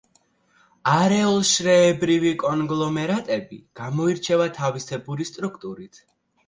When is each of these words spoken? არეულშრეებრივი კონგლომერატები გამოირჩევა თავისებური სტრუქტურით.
არეულშრეებრივი 0.93 2.31
კონგლომერატები 2.45 3.61
გამოირჩევა 3.83 4.53
თავისებური 4.61 5.33
სტრუქტურით. 5.35 6.07